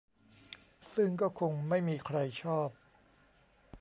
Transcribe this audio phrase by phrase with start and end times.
[0.93, 2.69] ซึ่งก็คงไม่มีใครชอบ